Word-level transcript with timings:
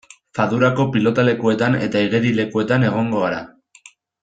Fadurako 0.37 0.85
pilotalekuetan 0.95 1.77
eta 1.89 2.03
igerilekuetan 2.07 2.89
egongo 2.91 3.21
gara. 3.27 3.45